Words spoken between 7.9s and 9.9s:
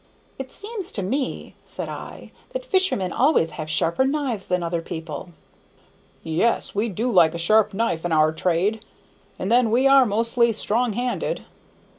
in our trade; and then we